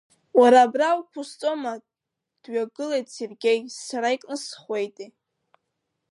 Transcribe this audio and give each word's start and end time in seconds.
Уара 0.39 0.59
абра 0.65 0.97
уқәысҵома, 0.99 1.73
дҩагылеит 2.41 3.07
Сергеи, 3.15 3.59
сара 3.87 4.15
икнысхуеитеи. 4.15 5.09